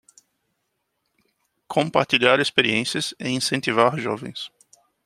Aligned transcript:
Compartilhar 1.67 2.39
experiências 2.39 3.13
e 3.19 3.29
incentivar 3.29 3.99
jovens 3.99 4.51